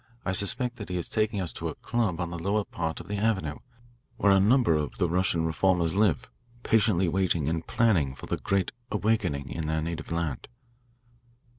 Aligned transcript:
I 0.25 0.31
suspect 0.31 0.77
that 0.77 0.89
he 0.89 0.97
is 0.97 1.07
taking 1.07 1.39
us 1.39 1.53
to 1.53 1.69
a 1.69 1.75
club 1.75 2.19
on 2.19 2.31
the 2.31 2.39
lower 2.39 2.63
part 2.63 2.99
of 2.99 3.07
the 3.07 3.17
avenue, 3.17 3.59
where 4.17 4.31
a 4.31 4.39
number 4.39 4.73
of 4.73 4.97
the 4.97 5.07
Russian 5.07 5.45
reformers 5.45 5.93
live, 5.93 6.27
patiently 6.63 7.07
waiting 7.07 7.47
and 7.47 7.67
planning 7.67 8.15
for 8.15 8.25
the 8.25 8.37
great 8.37 8.71
'awakening' 8.91 9.49
in 9.51 9.67
their 9.67 9.83
native 9.83 10.11
land." 10.11 10.47